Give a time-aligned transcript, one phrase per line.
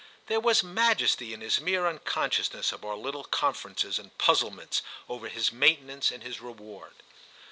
[0.25, 5.51] There was majesty in his mere unconsciousness of our little conferences and puzzlements over his
[5.51, 6.95] maintenance and his reward.